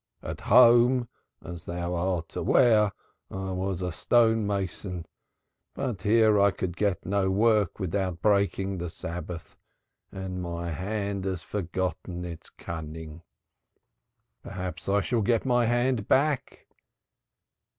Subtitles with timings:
[0.23, 1.07] "At home,
[1.43, 2.91] as thou art aware,
[3.29, 5.05] I was a stone mason,
[5.75, 9.55] but here I could get no work without breaking the Sabbath,
[10.11, 13.21] and my hand has forgotten its cunning.
[14.41, 16.65] Perhaps I shall get my hand back."